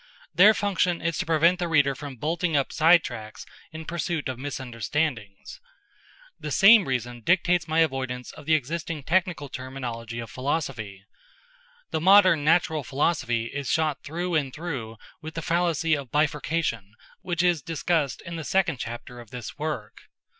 [0.33, 4.39] Their function is to prevent the reader from bolting up side tracks in pursuit of
[4.39, 5.61] misunderstandings.
[6.39, 11.05] The same reason dictates my avoidance of the existing technical terminology of philosophy.
[11.91, 17.43] The modern natural philosophy is shot through and through with the fallacy of bifurcation which
[17.43, 20.01] is discussed in the second chapter of this work.